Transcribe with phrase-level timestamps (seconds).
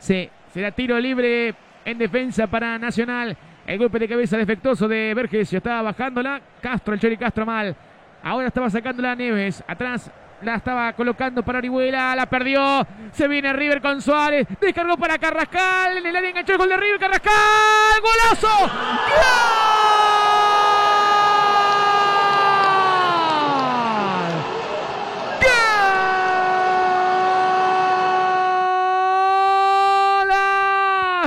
[0.00, 3.36] Sí, será tiro libre en defensa para Nacional.
[3.66, 5.58] El golpe de cabeza defectuoso de Vergesio.
[5.58, 6.40] Estaba bajándola.
[6.60, 7.76] Castro, el Chori Castro mal.
[8.22, 9.62] Ahora estaba sacándola Neves.
[9.66, 10.10] Atrás
[10.42, 12.16] la estaba colocando para Orihuela.
[12.16, 12.86] La perdió.
[13.12, 14.48] Se viene River con Suárez.
[14.58, 15.98] Descargó para Carrascal.
[15.98, 16.98] En el área el gol de River.
[16.98, 18.00] Carrascal.
[18.02, 19.69] ¡Golazo!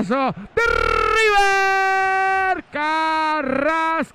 [0.09, 0.33] De
[1.15, 2.65] River.
[2.71, 4.13] Carrascal.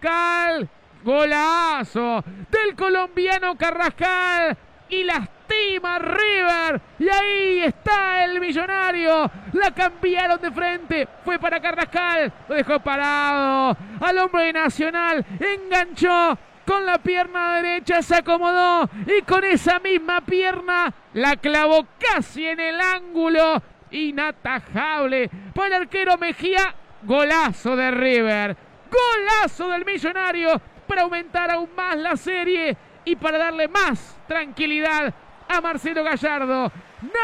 [1.02, 4.54] Golazo del colombiano Carrascal
[4.90, 6.82] y lastima River.
[6.98, 9.30] Y ahí está el millonario.
[9.54, 11.08] La cambiaron de frente.
[11.24, 12.30] Fue para Carrascal.
[12.48, 13.74] Lo dejó parado.
[14.00, 15.24] Al hombre de Nacional.
[15.40, 16.36] Enganchó.
[16.66, 22.60] Con la pierna derecha se acomodó y con esa misma pierna la clavó casi en
[22.60, 23.62] el ángulo.
[23.90, 26.74] Inatajable para el arquero Mejía.
[27.02, 28.56] Golazo de River.
[28.90, 35.14] Golazo del millonario para aumentar aún más la serie y para darle más tranquilidad
[35.48, 36.72] a Marcelo Gallardo.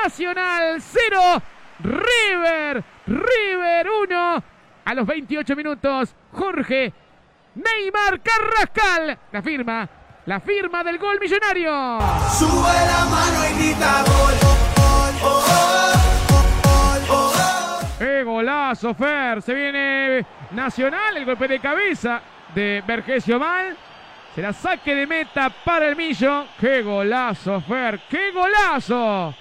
[0.05, 1.43] Nacional 0,
[1.81, 4.45] River, River 1.
[4.85, 6.93] A los 28 minutos, Jorge
[7.55, 9.19] Neymar Carrascal.
[9.33, 9.89] La firma,
[10.27, 11.99] la firma del gol millonario.
[12.39, 15.64] Sube la mano y grita gol.
[17.99, 19.41] ¡Qué golazo, Fer!
[19.41, 22.21] Se viene Nacional, el golpe de cabeza
[22.53, 23.77] de Vergesio Mal.
[24.35, 26.47] Será saque de meta para el Millo.
[26.61, 28.01] ¡Qué golazo, Fer!
[28.11, 29.33] ¡Qué golazo!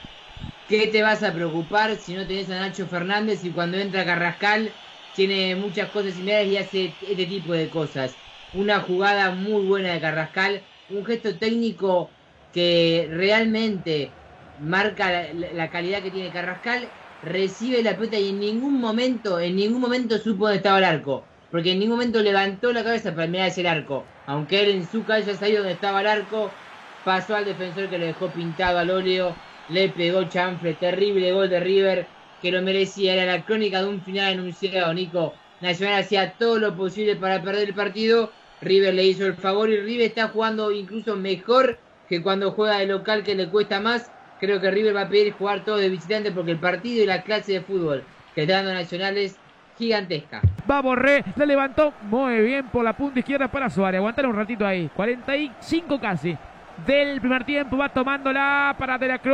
[0.70, 4.72] ¿Qué te vas a preocupar si no tenés a Nacho Fernández y cuando entra Carrascal
[5.16, 8.16] tiene muchas cosas similares y hace este tipo de cosas?
[8.54, 12.12] Una jugada muy buena de Carrascal, un gesto técnico
[12.54, 14.12] que realmente
[14.60, 16.88] marca la, la calidad que tiene Carrascal,
[17.24, 21.30] recibe la pelota y en ningún momento, en ningún momento supo dónde estaba el arco
[21.50, 24.12] porque en ningún momento levantó la cabeza para mirar hacia el arco.
[24.26, 26.60] Aunque él en su cabeza sabía dónde estaba el arco,
[27.04, 31.60] pasó al defensor que lo dejó pintado al óleo, le pegó chanfle, terrible gol de
[31.60, 35.40] River, que lo merecía, era la crónica de un final anunciado, Nico.
[35.60, 39.78] Nacional hacía todo lo posible para perder el partido, River le hizo el favor y
[39.80, 44.12] River está jugando incluso mejor que cuando juega de local que le cuesta más.
[44.44, 47.22] Creo que River va a pedir jugar todo de visitante porque el partido y la
[47.22, 48.04] clase de fútbol
[48.36, 49.38] que está dando Nacional es
[49.78, 50.42] gigantesca.
[50.70, 54.00] Va Borré, la levantó muy bien por la punta izquierda para Suárez.
[54.00, 54.90] Aguantar un ratito ahí.
[54.94, 56.38] 45 casi
[56.86, 57.78] del primer tiempo.
[57.78, 59.34] Va tomándola para De la Cruz.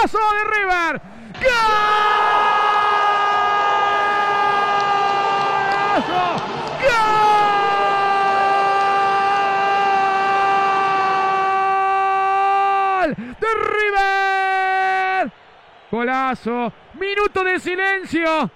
[0.00, 1.02] ¡Golazo de River!
[5.92, 6.36] ¡Golazo!
[13.02, 13.14] ¡Gol!
[13.16, 15.32] ¡De River!
[15.92, 16.72] Golazo.
[16.98, 18.50] Minuto de silencio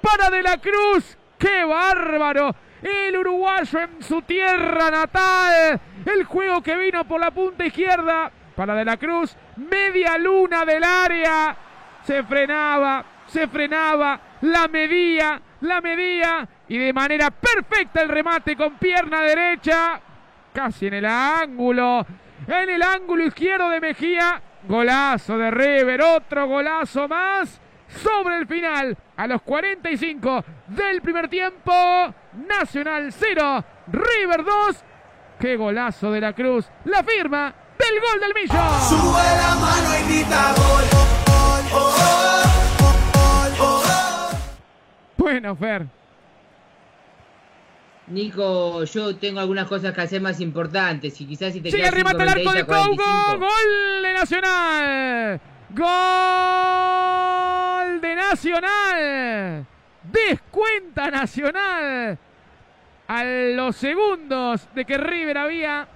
[0.00, 1.18] para De la Cruz.
[1.38, 2.54] ¡Qué bárbaro!
[2.82, 5.78] El uruguayo en su tierra natal.
[6.06, 9.36] El juego que vino por la punta izquierda para De la Cruz.
[9.56, 11.54] Media luna del área.
[12.04, 16.48] Se frenaba, se frenaba, la medía, la medía.
[16.68, 20.00] Y de manera perfecta el remate con pierna derecha.
[20.54, 22.06] Casi en el ángulo.
[22.46, 24.40] En el ángulo izquierdo de Mejía.
[24.68, 28.96] Golazo de River, otro golazo más sobre el final.
[29.16, 31.72] A los 45 del primer tiempo,
[32.48, 34.84] Nacional 0, River 2.
[35.38, 36.68] Qué golazo de la Cruz.
[36.84, 38.80] La firma del gol del Millo.
[38.88, 40.84] Sube la mano y grita gol.
[45.16, 46.01] Bueno, Fer.
[48.12, 51.94] Nico, yo tengo algunas cosas que hacer más importantes y quizás si te Sigue el
[52.06, 53.02] arco de 5, 26 Cougo.
[53.02, 53.38] a 45.
[53.38, 55.40] Gol de Nacional.
[56.72, 59.66] Gol de Nacional.
[60.04, 62.18] Descuenta Nacional.
[63.08, 65.86] A los segundos de que River había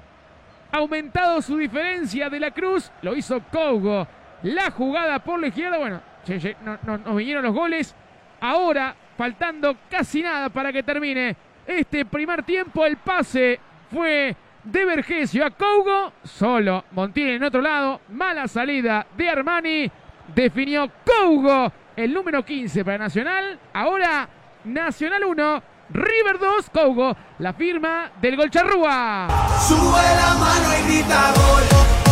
[0.73, 4.07] aumentado su diferencia de la Cruz, lo hizo Cougo.
[4.43, 7.95] La jugada por la izquierda, bueno, che, no- no- nos vinieron los goles.
[8.41, 13.61] Ahora, faltando casi nada para que termine este primer tiempo, el pase
[13.93, 19.91] fue de Vergesio a Cougo, solo Montiel en otro lado, mala salida de Armani,
[20.35, 24.29] definió Cougo, el número 15 para Nacional, ahora
[24.65, 29.29] Nacional 1, River 2, Cougo, la firma del gol Charrúa.
[29.69, 31.63] Sube la mano y grita gol.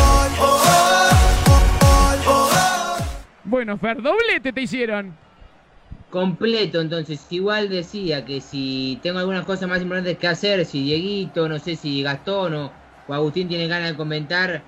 [0.01, 0.63] Oh, oh,
[2.27, 2.97] oh.
[3.45, 5.17] Bueno, Fer, doblete te hicieron.
[6.15, 11.49] Completo, entonces, igual decía que si tengo algunas cosas más importantes que hacer, si Dieguito,
[11.49, 12.71] no sé si Gastón o,
[13.09, 14.63] Agustín tienen ganas de comentar,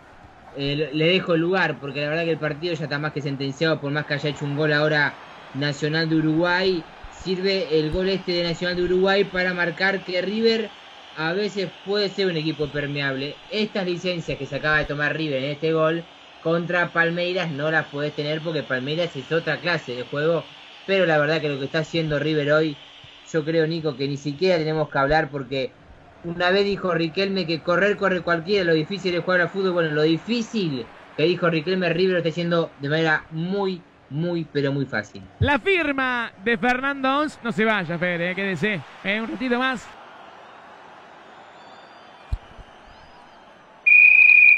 [0.56, 3.20] eh, le dejo el lugar, porque la verdad que el partido ya está más que
[3.22, 5.14] sentenciado, por más que haya hecho un gol ahora
[5.54, 6.82] Nacional de Uruguay.
[7.22, 10.68] Sirve el gol este de Nacional de Uruguay para marcar que River
[11.16, 13.36] a veces puede ser un equipo permeable.
[13.52, 16.02] Estas licencias que se acaba de tomar River en este gol
[16.42, 20.42] contra Palmeiras no las puedes tener porque Palmeiras es otra clase de juego.
[20.86, 22.76] Pero la verdad que lo que está haciendo River hoy,
[23.32, 25.72] yo creo, Nico, que ni siquiera tenemos que hablar porque
[26.24, 29.72] una vez dijo Riquelme que correr corre cualquiera, lo difícil es jugar al fútbol.
[29.72, 30.86] Bueno, lo difícil
[31.16, 35.22] que dijo Riquelme River lo está haciendo de manera muy, muy, pero muy fácil.
[35.40, 37.38] La firma de Fernando Ons.
[37.42, 38.80] No se vaya, Fede, eh, quédese.
[39.04, 39.86] Eh, un ratito más.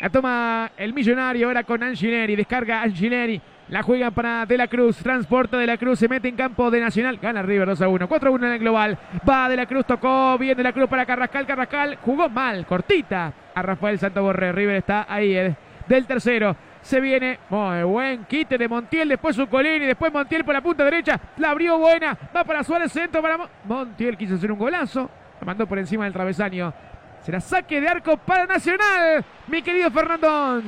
[0.01, 2.37] La toma el millonario ahora con Angileri.
[2.37, 3.41] Descarga Angileri.
[3.71, 4.97] La juegan para De la Cruz.
[4.97, 5.99] Transporta De la Cruz.
[5.99, 7.19] Se mete en campo de Nacional.
[7.19, 8.09] Gana River 2 a 1.
[8.09, 8.99] 4 a 1 en el global.
[9.29, 9.85] Va De la Cruz.
[9.87, 11.47] Tocó bien De la Cruz para Carrascal.
[11.47, 12.65] Carrascal jugó mal.
[12.65, 14.53] Cortita a Rafael Santo Borré.
[14.53, 15.55] River está ahí
[15.87, 16.57] del tercero.
[16.81, 17.41] Se viene.
[17.51, 19.11] Muy buen quite de Montiel.
[19.11, 19.85] Después Zucolini.
[19.85, 21.21] Después Montiel por la punta derecha.
[21.37, 22.17] La abrió buena.
[22.35, 22.91] Va para Suárez.
[22.91, 24.17] Centro para Montiel.
[24.17, 25.11] Quiso hacer un golazo.
[25.41, 26.73] La mandó por encima del travesaño.
[27.21, 29.23] Será saque de arco para Nacional.
[29.47, 30.63] Mi querido Fernando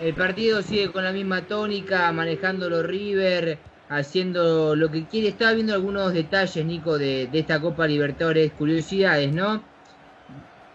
[0.00, 3.58] El partido sigue con la misma tónica, manejándolo River,
[3.90, 5.28] haciendo lo que quiere.
[5.28, 9.62] Estaba viendo algunos detalles, Nico, de, esta Copa Libertadores, curiosidades, ¿no?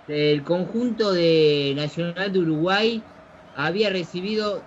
[0.08, 3.02] El conjunto de Nacional de Uruguay
[3.56, 4.62] había recibido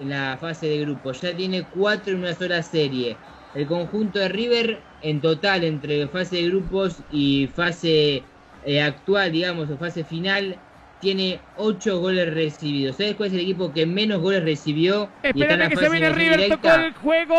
[0.00, 3.16] en la fase de grupo, ya tiene cuatro en una sola serie.
[3.54, 8.24] El conjunto de River en total entre fase de grupos y fase
[8.64, 10.58] eh, actual, digamos, o fase final,
[11.00, 12.96] tiene 8 goles recibidos.
[12.96, 15.08] ¿Sabes cuál es el equipo que menos goles recibió?
[15.22, 16.72] Espérate que se viene River, directa?
[16.72, 17.34] tocó el juego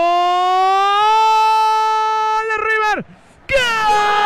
[2.49, 3.05] de River.
[3.49, 4.17] ¡Gol!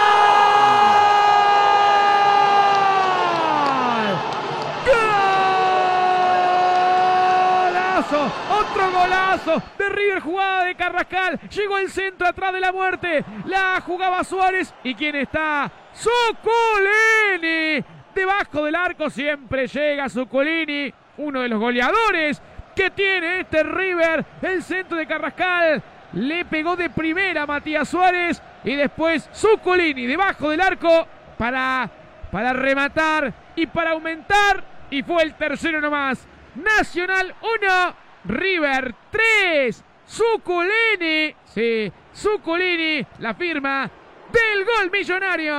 [8.51, 11.39] Otro golazo de River, jugada de Carrascal.
[11.49, 13.23] Llegó el centro atrás de la muerte.
[13.45, 14.73] La jugaba Suárez.
[14.83, 15.71] ¿Y quién está?
[15.95, 17.83] Zuculini.
[18.13, 22.41] Debajo del arco siempre llega Zuculini, uno de los goleadores
[22.75, 24.25] que tiene este River.
[24.41, 25.81] El centro de Carrascal
[26.13, 31.89] le pegó de primera a Matías Suárez y después Zuculini debajo del arco para,
[32.31, 34.63] para rematar y para aumentar.
[34.89, 36.27] Y fue el tercero nomás.
[36.55, 39.85] Nacional 1, River 3.
[40.05, 43.89] Zuculini, sí, Zuculini, la firma
[44.31, 45.53] del gol millonario.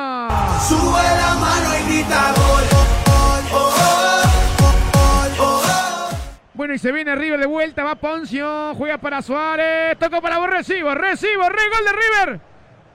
[0.69, 2.83] Sube la mano y grita gol.
[6.55, 10.59] Bueno, y se viene River de vuelta, va Poncio, juega para Suárez, tocó para Borré,
[10.59, 12.41] recibo, recibo, re, gol de River.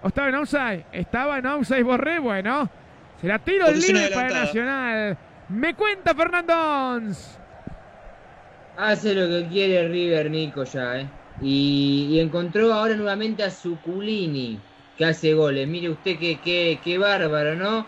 [0.03, 0.85] ¿O estaba en outside?
[0.91, 2.69] Estaba en outside Borré, bueno.
[3.19, 5.17] Será tiro libre para Nacional.
[5.49, 6.53] Me cuenta Fernando
[8.77, 11.09] Hace lo que quiere River, Nico, ya, ¿eh?
[11.41, 14.59] Y, y encontró ahora nuevamente a Suculini
[14.97, 15.67] que hace goles.
[15.67, 17.87] Mire usted qué, qué, qué bárbaro, ¿no?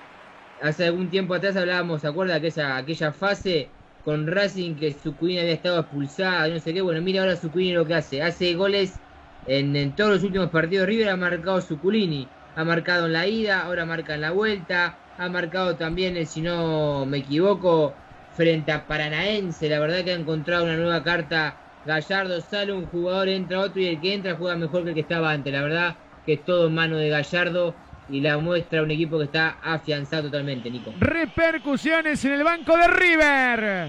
[0.62, 3.70] Hace algún tiempo atrás hablábamos, ¿se acuerda aquella, fase
[4.04, 6.82] con Racing que Zuculini había estado expulsada, no sé qué?
[6.82, 8.22] Bueno, mire ahora Zuculini lo que hace.
[8.22, 9.00] Hace goles
[9.48, 12.28] en, todos los últimos partidos River, ha marcado Zuculini.
[12.56, 14.98] Ha marcado en la ida, ahora marca en la vuelta.
[15.18, 17.94] Ha marcado también, eh, si no me equivoco,
[18.36, 19.70] frente a Paranaense.
[19.70, 21.56] La verdad que ha encontrado una nueva carta.
[21.86, 25.02] Gallardo sale un jugador, entra otro y el que entra juega mejor que el que
[25.02, 25.54] estaba antes.
[25.54, 25.96] La verdad
[26.30, 27.74] que es todo en mano de Gallardo
[28.08, 30.94] y la muestra un equipo que está afianzado totalmente, Nico.
[31.00, 33.88] Repercusiones en el banco de River.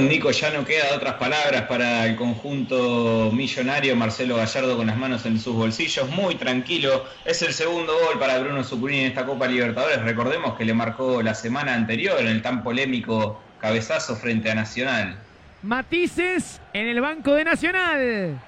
[0.00, 3.94] Nico, ya no queda otras palabras para el conjunto millonario.
[3.94, 7.04] Marcelo Gallardo con las manos en sus bolsillos, muy tranquilo.
[7.24, 10.02] Es el segundo gol para Bruno Zuculini en esta Copa Libertadores.
[10.02, 15.16] Recordemos que le marcó la semana anterior en el tan polémico cabezazo frente a Nacional.
[15.62, 18.47] Matices en el banco de Nacional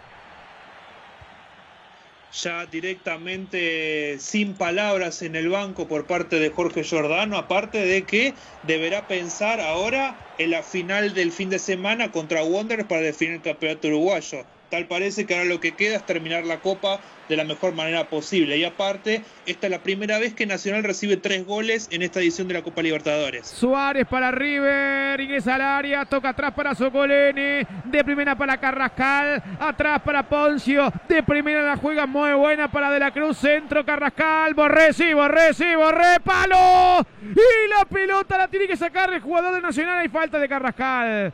[2.33, 8.35] ya directamente sin palabras en el banco por parte de Jorge Giordano, aparte de que
[8.63, 13.43] deberá pensar ahora en la final del fin de semana contra Wanderers para definir el
[13.43, 14.47] campeonato uruguayo.
[14.71, 18.09] Tal parece que ahora lo que queda es terminar la Copa de la mejor manera
[18.09, 18.57] posible.
[18.57, 22.49] Y aparte, esta es la primera vez que Nacional recibe tres goles en esta edición
[22.49, 23.47] de la Copa Libertadores.
[23.47, 30.03] Suárez para River, ingresa al área, toca atrás para Socoleni, de primera para Carrascal, atrás
[30.03, 34.93] para Poncio, de primera la juega muy buena para De la Cruz, centro Carrascal, Borré,
[34.93, 37.07] sí, Borré, sí, Borré, palo.
[37.23, 41.33] Y la pelota la tiene que sacar el jugador de Nacional, hay falta de Carrascal.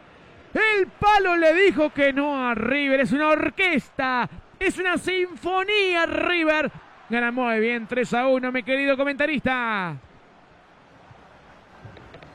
[0.56, 3.00] El palo le dijo que no a River.
[3.00, 4.28] Es una orquesta.
[4.58, 6.70] Es una sinfonía River.
[7.10, 9.96] Gana muy bien 3 a 1, mi querido comentarista.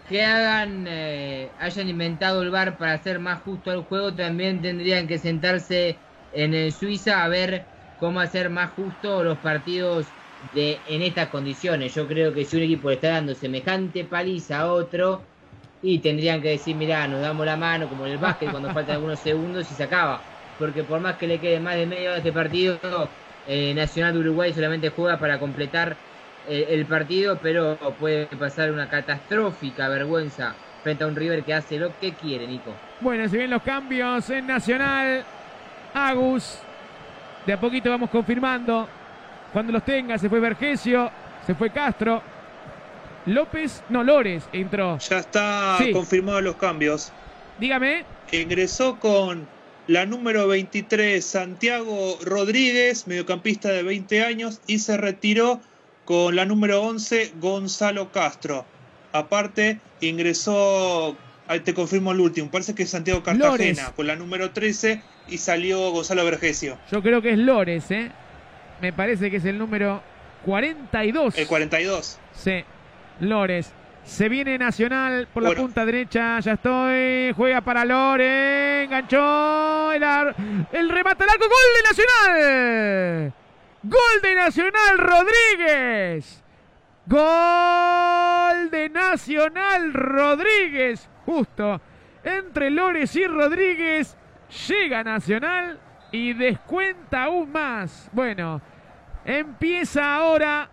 [0.08, 5.08] que hagan, eh, hayan inventado el VAR para hacer más justo el juego, también tendrían
[5.08, 5.96] que sentarse
[6.34, 7.64] en el Suiza a ver
[7.98, 10.06] cómo hacer más justo los partidos
[10.54, 11.96] de en estas condiciones.
[11.96, 15.22] Yo creo que si un equipo le está dando semejante paliza a otro,
[15.84, 18.96] y tendrían que decir, mirá, nos damos la mano, como en el básquet, cuando faltan
[18.96, 20.22] algunos segundos y se acaba.
[20.60, 22.80] Porque por más que le quede más de medio de este partido,
[23.48, 25.96] eh, Nacional de Uruguay solamente juega para completar
[26.48, 31.78] eh, el partido, pero puede pasar una catastrófica vergüenza frente a un River que hace
[31.78, 32.74] lo que quiere, Nico.
[33.00, 35.24] Bueno, se ven los cambios en Nacional.
[35.94, 36.60] Agus.
[37.46, 38.88] De a poquito vamos confirmando.
[39.52, 41.12] Cuando los tenga, se fue Vergesio,
[41.46, 42.22] se fue Castro.
[43.26, 44.98] López, no, Lores entró.
[45.00, 45.92] Ya está Sí.
[45.92, 47.12] confirmado los cambios.
[47.60, 48.04] Dígame.
[48.32, 49.48] Ingresó con
[49.88, 55.60] la número 23 Santiago Rodríguez, mediocampista de 20 años, y se retiró
[56.06, 58.66] con la número 11 Gonzalo Castro.
[59.14, 61.16] Aparte, ingresó,
[61.48, 63.80] ahí te confirmo el último, parece que es Santiago Cartagena, Lores.
[63.96, 68.10] con la número 13 y salió Gonzalo Vergesio, Yo creo que es Lores, ¿eh?
[68.82, 70.02] Me parece que es el número
[70.46, 71.38] 42.
[71.38, 72.18] el 42.
[72.34, 72.64] Sí,
[73.22, 73.74] Lores.
[74.04, 75.62] Se viene Nacional por la Bueno.
[75.64, 76.40] punta derecha.
[76.40, 77.34] Ya estoy.
[77.36, 78.86] Juega para Lores.
[78.86, 79.92] Enganchó.
[79.94, 80.36] El, ar-
[80.72, 81.46] el remate al arco.
[81.46, 83.34] Gol de Nacional.
[83.84, 86.44] Gol de Nacional Rodríguez.
[87.52, 91.10] Gol de Nacional Rodríguez.
[91.26, 91.80] Justo.
[92.24, 94.18] Entre Lores y Rodríguez.
[94.68, 95.80] Llega Nacional
[96.12, 98.10] y descuenta aún más.
[98.12, 98.62] Bueno,
[99.26, 100.70] empieza ahora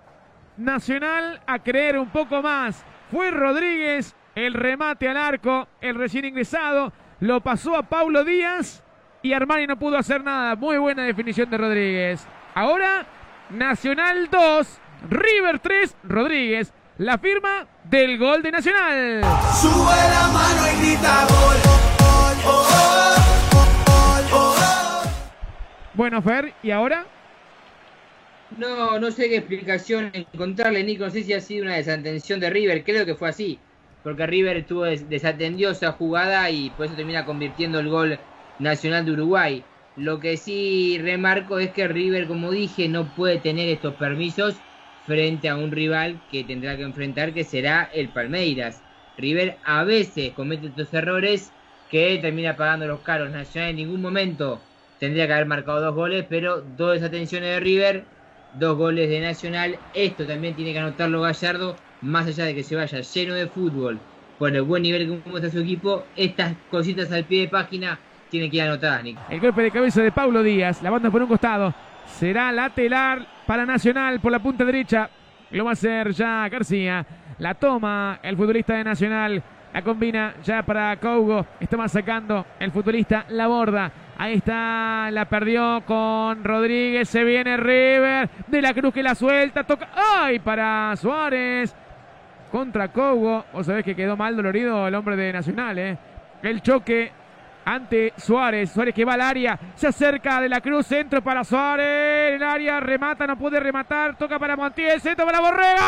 [0.59, 2.85] Nacional a creer un poco más.
[3.11, 8.85] Fue Rodríguez el remate al arco, el recién ingresado, lo pasó a Paulo Díaz
[9.23, 10.55] y Armani no pudo hacer nada.
[10.55, 12.27] Muy buena definición de Rodríguez.
[12.55, 13.07] Ahora
[13.51, 14.79] Nacional 2,
[15.11, 16.73] River 3, Rodríguez.
[16.99, 19.23] La firma del gol de Nacional.
[19.61, 21.57] Sube la mano y grita gol.
[21.99, 22.89] Gol, gol.
[25.95, 27.07] Bueno, Fer, ¿y ahora?
[28.61, 31.05] No, no sé qué explicación encontrarle, Nico.
[31.05, 32.85] No sé si ha sido una desatención de River.
[32.85, 33.65] Creo que fue así.
[34.03, 38.21] Porque River tuvo des- desatendió esa jugada y por eso termina convirtiendo el gol
[38.59, 39.67] nacional de Uruguay.
[39.95, 44.65] Lo que sí remarco es que River, como dije, no puede tener estos permisos
[45.01, 48.85] frente a un rival que tendrá que enfrentar, que será el Palmeiras.
[49.17, 51.55] River a veces comete estos errores
[51.89, 53.31] que termina pagando los caros.
[53.31, 58.09] Nacional en ningún momento tendría que haber marcado dos goles, pero dos desatenciones de River,
[58.55, 59.79] dos goles de Nacional.
[59.95, 63.99] Esto también tiene que anotarlo Gallardo, más allá de que se vaya lleno de fútbol,
[64.39, 67.99] por el buen nivel que muestra su equipo, estas cositas al pie de página
[68.31, 69.21] tienen que ir anotadas, Nico.
[69.31, 71.75] El golpe de cabeza de Paulo Díaz, la banda por un costado.
[72.07, 75.11] Será lateral para Nacional por la punta derecha.
[75.51, 77.07] Lo va a hacer ya García.
[77.39, 79.43] La toma el futbolista de Nacional.
[79.73, 81.47] La combina ya para Cougo.
[81.61, 83.93] Estaba sacando el futbolista la borda.
[84.21, 87.09] Ahí está, la perdió con Rodríguez.
[87.09, 88.29] Se viene River.
[88.49, 89.63] De la Cruz que la suelta.
[89.63, 89.91] Toca.
[89.95, 90.41] ¡Ay!
[90.41, 91.73] Para Suárez.
[92.51, 93.45] Contra Cougo.
[93.53, 95.97] Vos sabés que quedó mal dolorido el hombre de Nacional, ¿eh?
[96.43, 97.13] El choque
[97.65, 98.73] ante Suárez.
[98.73, 99.57] Suárez que va al área.
[99.77, 100.87] Se acerca de la cruz.
[100.87, 102.35] Centro para Suárez.
[102.35, 103.25] El área remata.
[103.25, 104.17] No puede rematar.
[104.17, 105.01] Toca para Montiel.
[105.01, 105.83] Centro para Borrega.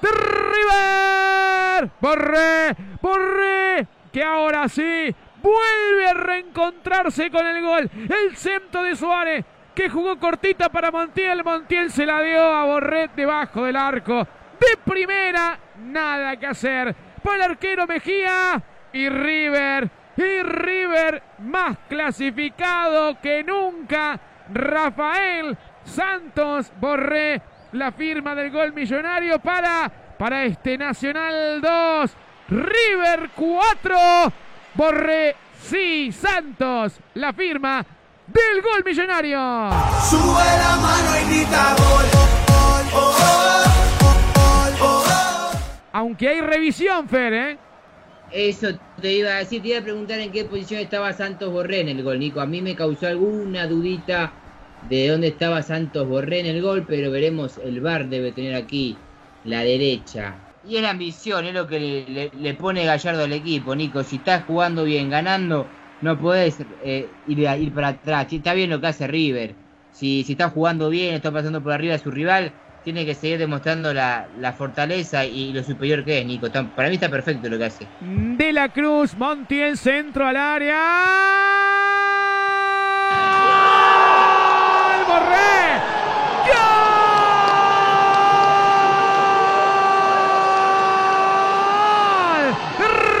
[0.00, 1.88] ¡De River!
[2.00, 7.90] Borré, Borré, que ahora sí vuelve a reencontrarse con el gol.
[8.08, 11.44] El centro de Suárez, que jugó cortita para Montiel.
[11.44, 14.26] Montiel se la dio a Borré debajo del arco.
[14.58, 16.94] De primera, nada que hacer.
[17.22, 19.90] Para el arquero Mejía y River.
[20.16, 24.20] Y River más clasificado que nunca.
[24.52, 27.40] Rafael Santos Borré,
[27.72, 29.90] la firma del gol millonario para,
[30.20, 32.10] para este Nacional 2,
[32.50, 33.96] River 4,
[34.74, 37.86] Borré, sí, Santos, la firma
[38.26, 39.38] del gol millonario.
[40.10, 42.04] Sube la mano y grita gol.
[42.52, 43.14] Oh, oh,
[44.02, 45.52] oh, oh.
[45.94, 47.58] Aunque hay revisión, Fer, ¿eh?
[48.30, 51.80] Eso te iba a decir, te iba a preguntar en qué posición estaba Santos Borré
[51.80, 52.42] en el gol, Nico.
[52.42, 54.34] A mí me causó alguna dudita
[54.86, 58.98] de dónde estaba Santos Borré en el gol, pero veremos, el VAR debe tener aquí
[59.44, 60.34] la derecha.
[60.68, 64.02] Y es la ambición, es lo que le, le- le pone Gallardo al equipo, Nico.
[64.02, 65.66] Si estás jugando bien, ganando,
[66.02, 68.26] no podés eh, ir, para atrás.
[68.28, 69.54] Si está bien lo que hace River.
[69.92, 72.52] Si, si está jugando bien, está pasando por arriba de su rival,
[72.84, 76.46] tiene que seguir demostrando la, la fortaleza y lo superior que es, Nico.
[76.46, 77.86] Está- Para mí está perfecto lo que hace.
[78.00, 80.76] De la Cruz, Montiel, centro al área.
[83.10, 85.06] ¡Gol!
[85.08, 85.80] ¡Borré!
[91.20, 92.54] ¡Gol!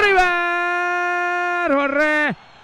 [0.02, 1.89] ¡River!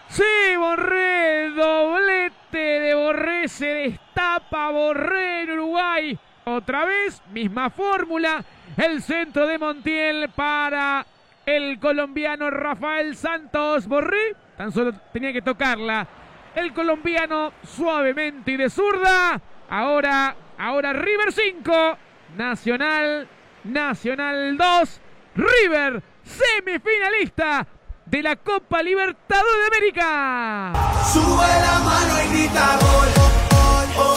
[0.08, 0.22] ¡Sí,
[0.56, 1.50] Borré!
[1.50, 3.48] Doblete de Borré.
[3.48, 6.18] Se destapa Borré en Uruguay.
[6.44, 8.44] Otra vez, misma fórmula.
[8.76, 11.04] El centro de Montiel para
[11.44, 14.36] el colombiano Rafael Santos Borré.
[14.56, 16.06] Tan solo tenía que tocarla.
[16.54, 19.40] El colombiano suavemente y de zurda.
[19.68, 21.98] Ahora, ahora River 5.
[22.36, 23.28] Nacional,
[23.64, 25.00] Nacional 2.
[25.36, 27.66] River, semifinalista
[28.06, 30.72] de la Copa Libertadores de América.
[31.12, 33.08] Sube la mano y grita gol.
[33.50, 34.16] Oh, oh,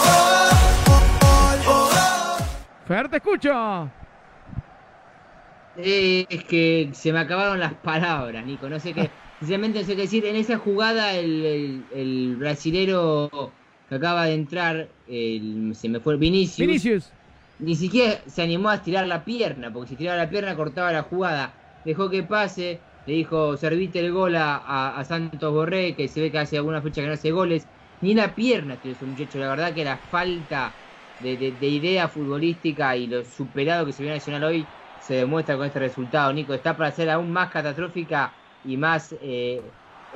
[0.87, 2.37] oh, oh.
[2.87, 3.89] Fer, te escucho.
[5.77, 8.69] Eh, es que se me acabaron las palabras, Nico.
[8.69, 9.09] No sé qué.
[9.39, 10.25] Sinceramente no sé qué decir.
[10.25, 13.51] En esa jugada, el, el, el brasilero
[13.87, 17.09] que acaba de entrar, el- se me fue Vinicius, Vinicius.
[17.59, 21.03] ni siquiera se animó a estirar la pierna, porque si tiraba la pierna cortaba la
[21.03, 21.53] jugada.
[21.85, 24.57] Dejó que pase, le dijo, servite el gol a,
[24.97, 27.67] a- Santos Borré, que se ve que hace alguna fecha que no hace goles.
[28.01, 29.39] Ni la pierna tiene ese muchacho.
[29.39, 30.71] La verdad que la falta
[31.19, 34.65] de, de- de idea futbolística y lo superado que se vio Nacional hoy
[35.01, 36.53] se demuestra con este resultado, Nico.
[36.53, 38.31] Está para ser aún más catastrófica
[38.63, 39.61] y más eh,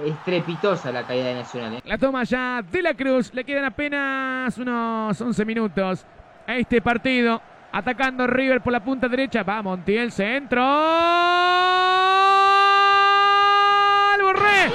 [0.05, 1.73] estrepitosa la caída de Nacional.
[1.75, 1.81] ¿eh?
[1.85, 3.33] La toma ya de la Cruz.
[3.33, 6.05] Le quedan apenas unos 11 minutos
[6.45, 7.41] a este partido.
[7.71, 9.41] Atacando River por la punta derecha.
[9.43, 10.61] Va Montiel, centro.
[14.13, 14.21] ¡Gol!
[14.21, 14.69] Borré.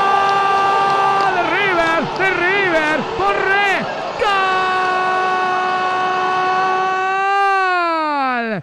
[0.00, 1.34] ¡Gol!
[1.36, 3.00] De River, de River.
[3.18, 3.70] Borré.
[8.50, 8.62] ¡Gol!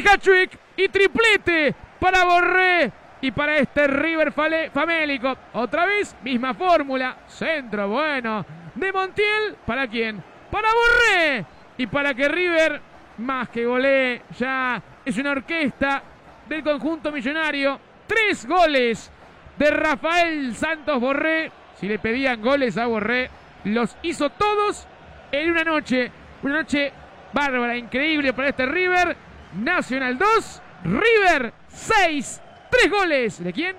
[0.00, 2.90] Y y triplete para Borré
[3.20, 5.36] y para este River famélico.
[5.52, 7.18] Otra vez, misma fórmula.
[7.26, 9.56] Centro bueno de Montiel.
[9.66, 10.22] ¿Para quién?
[10.50, 11.44] Para Borré.
[11.76, 12.80] Y para que River,
[13.18, 16.02] más que golee, ya es una orquesta
[16.48, 17.78] del conjunto millonario.
[18.06, 19.12] Tres goles
[19.58, 21.52] de Rafael Santos Borré.
[21.76, 23.28] Si le pedían goles a Borré,
[23.64, 24.86] los hizo todos
[25.30, 26.10] en una noche.
[26.42, 26.90] Una noche
[27.34, 29.29] bárbara, increíble para este River.
[29.52, 32.40] Nacional 2, River 6.
[32.70, 33.42] Tres goles.
[33.42, 33.76] ¿De quién?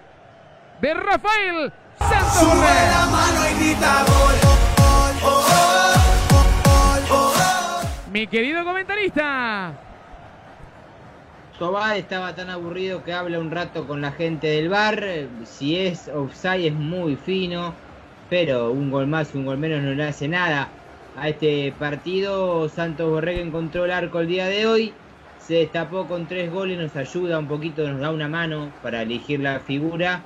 [0.82, 4.36] De Rafael Santos Sube la mano y grita gol.
[4.42, 5.46] Gol, oh,
[6.30, 8.12] oh, gol, oh, oh.
[8.12, 9.74] Mi querido comentarista.
[11.58, 15.06] Tobal estaba tan aburrido que habla un rato con la gente del bar.
[15.46, 17.74] Si es offside es muy fino,
[18.30, 20.70] pero un gol más y un gol menos no le hace nada
[21.16, 22.68] a este partido.
[22.68, 24.94] Santos Borrega encontró el arco el día de hoy.
[25.48, 29.40] Se destapó con tres goles, nos ayuda un poquito, nos da una mano para elegir
[29.40, 30.24] la figura.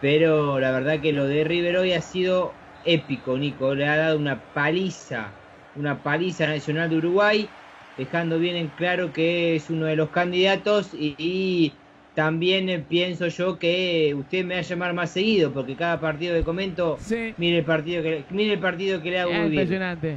[0.00, 2.52] Pero la verdad que lo de River hoy ha sido
[2.84, 3.74] épico, Nico.
[3.74, 5.32] Le ha dado una paliza,
[5.76, 7.48] una paliza nacional de Uruguay
[7.96, 11.72] dejando bien en claro que es uno de los candidatos y, y
[12.14, 16.42] también pienso yo que usted me va a llamar más seguido porque cada partido que
[16.44, 17.32] comento Sí.
[17.38, 19.62] mire el partido que mire el partido que le hago Ah, muy bien.
[19.62, 20.14] Impresionante.